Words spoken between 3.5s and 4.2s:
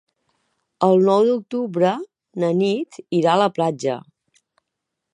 platja.